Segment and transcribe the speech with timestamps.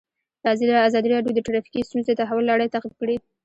[0.87, 3.15] ازادي راډیو د ټرافیکي ستونزې د تحول لړۍ تعقیب کړې.